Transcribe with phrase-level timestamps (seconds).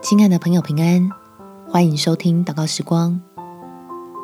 [0.00, 1.10] 亲爱的朋友，平安！
[1.68, 3.20] 欢迎收听祷告时光，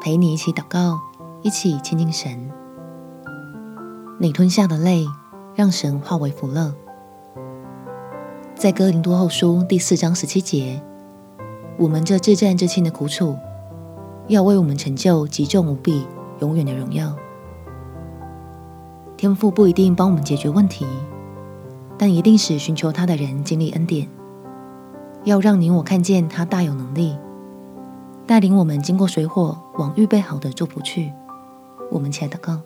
[0.01, 1.01] 陪你一起祷告，
[1.43, 2.49] 一起亲近神。
[4.21, 5.05] 你吞下的泪，
[5.57, 6.73] 让神化为福乐。
[8.55, 10.81] 在哥林多后书第四章十七节，
[11.77, 13.37] 我们这至战至轻的苦楚，
[14.29, 16.07] 要为我们成就极重无比、
[16.39, 17.13] 永远的荣耀。
[19.17, 20.87] 天父不一定帮我们解决问题，
[21.99, 24.09] 但一定使寻求他的人经历恩典。
[25.25, 27.17] 要让你我看见他大有能力，
[28.27, 31.13] 带领我们经过水火，往预备好的祝福去。
[31.91, 32.61] 我们起来祷告。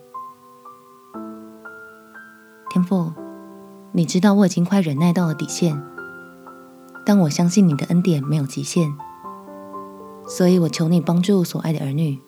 [2.70, 3.12] 天父，
[3.92, 5.80] 你知道我已经快忍耐到了底线，
[7.06, 8.92] 但我相信你的恩典没有极限，
[10.26, 12.20] 所以我求你帮助所爱的儿女，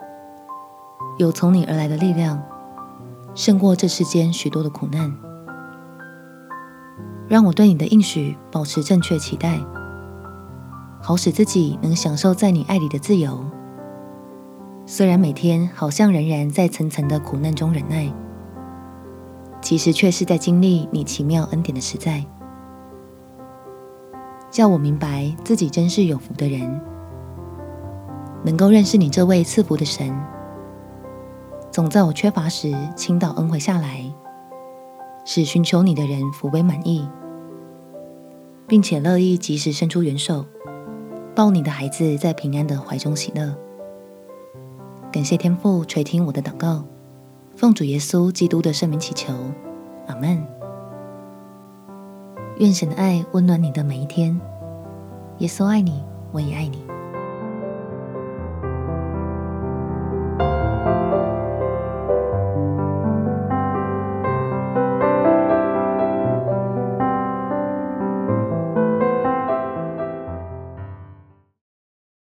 [1.19, 2.41] 有从你而来的力量，
[3.35, 5.13] 胜过这世间许多的苦难。
[7.29, 9.61] 让我对你的应许保持正确期待。
[11.03, 13.43] 好使自己能享受在你爱里的自由，
[14.85, 18.13] 虽然每天好像仍然在层层的苦难中忍耐，
[19.63, 22.25] 其实却是在经历你奇妙恩典的实在。
[24.51, 26.81] 叫我明白自己真是有福的人，
[28.45, 30.15] 能够认识你这位赐福的神，
[31.71, 34.05] 总在我缺乏时倾倒恩惠下来，
[35.25, 37.09] 使寻求你的人福杯满意，
[38.67, 40.45] 并且乐意及时伸出援手。
[41.35, 43.55] 抱你的孩子在平安的怀中喜乐。
[45.13, 46.85] 感谢天父垂听我的祷告，
[47.57, 49.33] 奉主耶稣基督的圣名祈求，
[50.07, 50.43] 阿门。
[52.59, 54.39] 愿神的爱温暖你的每一天。
[55.39, 56.85] 耶稣爱你，我也爱你。